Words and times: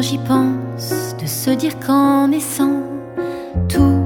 j'y 0.00 0.18
pense 0.18 1.14
de 1.20 1.26
se 1.26 1.50
dire 1.50 1.78
qu'en 1.78 2.28
naissant, 2.28 2.82
tous 3.68 4.02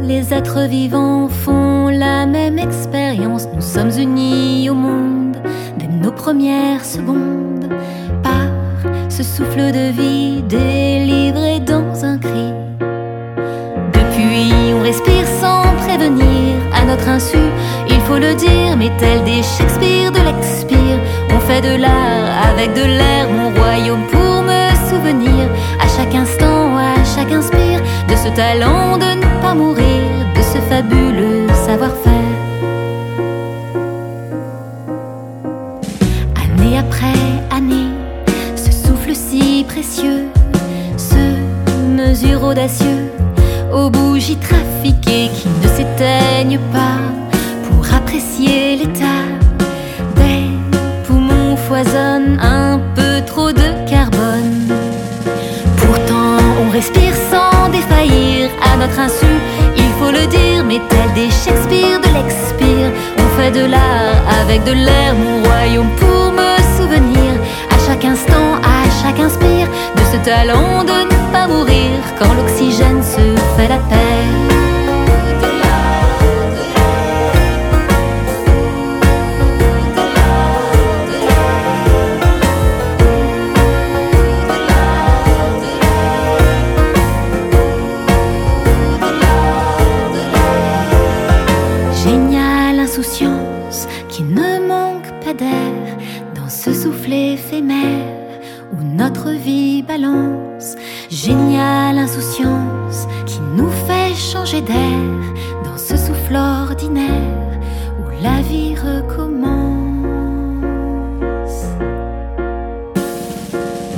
les 0.00 0.32
êtres 0.32 0.66
vivants 0.68 1.28
font 1.28 1.88
la 1.88 2.26
même 2.26 2.58
expérience. 2.58 3.48
Nous 3.54 3.60
sommes 3.60 3.90
unis 3.98 4.70
au 4.70 4.74
monde 4.74 5.36
dès 5.78 5.88
nos 5.88 6.12
premières 6.12 6.84
secondes 6.84 7.68
par 8.22 8.46
ce 9.08 9.22
souffle 9.22 9.72
de 9.72 9.90
vie 9.90 10.42
délivré 10.42 11.60
dans 11.60 12.04
un 12.04 12.18
cri. 12.18 12.52
Depuis, 13.92 14.52
on 14.74 14.82
respire 14.82 15.26
sans 15.40 15.64
prévenir 15.84 16.54
à 16.72 16.84
notre 16.84 17.08
insu. 17.08 17.38
Il 17.88 18.00
faut 18.02 18.18
le 18.18 18.34
dire, 18.34 18.76
mais 18.76 18.90
tel 18.98 19.24
des 19.24 19.42
Shakespeare 19.42 20.12
de 20.12 20.20
l'expire, 20.20 20.98
on 21.34 21.40
fait 21.40 21.62
de 21.62 21.80
l'art 21.80 22.48
avec 22.52 22.74
de 22.74 22.82
l'air, 22.82 23.28
mon 23.30 23.50
royaume 23.60 24.06
pour 24.12 24.23
souvenir 24.94 25.48
à 25.80 25.88
chaque 25.96 26.14
instant, 26.14 26.76
à 26.76 26.94
chaque 27.14 27.32
inspire 27.32 27.80
de 28.08 28.14
ce 28.14 28.28
talent 28.34 28.96
de 28.96 29.10
ne 29.22 29.42
pas 29.42 29.54
mourir, 29.54 30.02
de 30.36 30.42
ce 30.52 30.58
fabuleux 30.70 31.46
savoir-faire. 31.66 32.32
Année 36.42 36.78
après 36.78 37.20
année, 37.50 37.90
ce 38.56 38.70
souffle 38.70 39.14
si 39.14 39.64
précieux, 39.68 40.26
ce 40.96 41.22
mesure 42.00 42.42
audacieux 42.44 43.10
aux 43.72 43.90
bougies 43.90 44.36
trafiquées 44.36 45.30
qui 45.36 45.48
ne 45.62 45.68
s'éteignent 45.76 46.60
pas 46.72 47.00
pour 47.66 47.82
apprécier 47.94 48.76
l'état 48.76 49.26
des 50.16 50.44
poumons 51.04 51.56
foisonnent 51.56 52.38
un 52.40 52.80
peu 52.94 53.24
trop 53.26 53.50
de 53.50 53.83
à 58.62 58.76
notre 58.76 58.98
insu. 58.98 59.26
Il 59.76 59.90
faut 59.98 60.10
le 60.10 60.26
dire, 60.26 60.64
mais 60.64 60.80
tel 60.88 61.12
des 61.14 61.30
Shakespeare 61.30 62.00
de 62.00 62.10
l'expire, 62.16 62.90
on 63.18 63.40
fait 63.40 63.50
de 63.50 63.64
l'art 63.66 64.20
avec 64.42 64.64
de 64.64 64.72
l'air, 64.72 65.14
mon 65.14 65.42
royaume 65.42 65.90
pour 65.96 66.32
me 66.32 66.52
souvenir 66.76 67.32
à 67.70 67.78
chaque 67.86 68.04
instant, 68.04 68.56
à 68.62 68.84
chaque 69.02 69.20
inspire 69.20 69.68
de 69.96 70.02
ce 70.12 70.18
talent 70.24 70.84
de 70.84 70.98
ne 71.10 71.32
pas 71.32 71.46
mourir 71.46 71.92
quand 72.18 72.32
l'oxygène 72.34 73.02
se 73.02 73.24
fait 73.56 73.68
la 73.68 73.78
paix. 73.90 74.83
Dans 95.36 96.48
ce 96.48 96.72
souffle 96.72 97.12
éphémère 97.12 98.40
où 98.72 98.82
notre 98.82 99.30
vie 99.30 99.82
balance. 99.82 100.76
Géniale 101.10 101.98
insouciance 101.98 103.06
qui 103.26 103.40
nous 103.56 103.70
fait 103.86 104.14
changer 104.14 104.60
d'air 104.60 105.00
dans 105.64 105.76
ce 105.76 105.96
souffle 105.96 106.36
ordinaire 106.36 107.58
où 108.00 108.22
la 108.22 108.40
vie 108.42 108.74
recommence. 108.74 109.54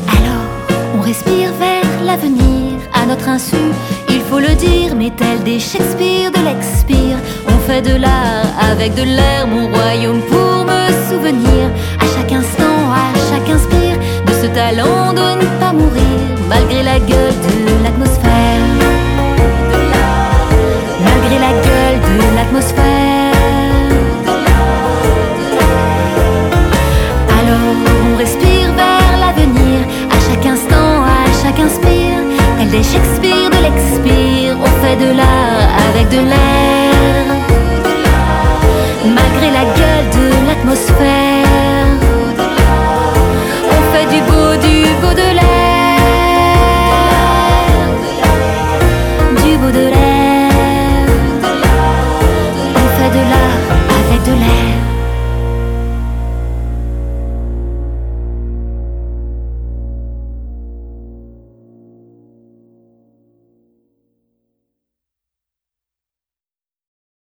Alors, 0.09 0.51
on 0.97 1.01
respire 1.01 1.53
vers 1.59 2.05
l'avenir 2.05 2.79
à 2.95 3.07
notre 3.07 3.29
insu. 3.29 3.57
Il 4.09 4.21
faut 4.23 4.41
le 4.41 4.55
dire, 4.55 4.95
mais 4.97 5.11
tel 5.11 5.43
des 5.45 5.59
Shakespeare 5.59 6.31
de 6.31 6.45
l'expire, 6.45 7.19
on 7.47 7.59
fait 7.69 7.83
de 7.83 7.97
l'art 7.97 8.53
avec 8.71 8.95
de 8.95 9.03
l'air, 9.03 9.47
mon 9.47 9.69
royaume 9.69 10.21
pour 10.23 10.66
souvenir 11.17 11.71
à 11.99 12.07
chaque 12.15 12.33
instant, 12.33 12.79
à 12.93 13.07
chaque 13.29 13.49
inspire 13.49 13.99
de 14.27 14.33
ce 14.33 14.47
talent 14.59 15.13
de 15.13 15.27
ne 15.43 15.47
pas 15.61 15.73
mourir 15.73 16.19
malgré 16.49 16.83
la 16.83 16.99
gueule 16.99 17.39
de 17.47 17.85
l'atmosphère. 17.85 18.63
Malgré 21.07 21.37
la 21.47 21.53
gueule 21.67 22.01
de 22.09 22.37
l'atmosphère. 22.37 23.33
Alors 27.39 27.75
on 28.13 28.17
respire 28.17 28.69
vers 28.83 29.13
l'avenir 29.23 29.79
à 30.17 30.19
chaque 30.27 30.47
instant, 30.47 30.93
à 31.05 31.25
chaque 31.43 31.61
inspire. 31.61 32.21
Elle 32.61 32.71
des 32.71 32.83
Shakespeare 32.83 33.51
de 33.55 33.61
l'expire, 33.67 34.57
on 34.61 34.73
fait 34.83 34.97
de 34.97 35.11
l'art 35.17 35.69
avec 35.89 36.09
de 36.11 36.29
l'air. 36.31 36.66
부들의 49.59 50.36